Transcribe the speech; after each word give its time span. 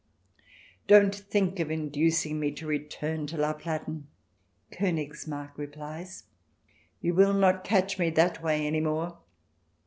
Don't 0.87 1.13
think 1.13 1.59
of 1.59 1.69
inducing 1.69 2.39
me 2.39 2.51
to 2.53 2.65
return 2.65 3.27
to 3.27 3.37
La 3.37 3.53
Platen...." 3.53 4.07
KOnigsmarck 4.71 5.51
replies." 5.57 6.23
You 7.03 7.13
will 7.13 7.33
not 7.35 7.63
catch 7.63 7.99
me 7.99 8.09
that 8.09 8.41
way 8.41 8.65
any 8.65 8.79
more." 8.81 9.19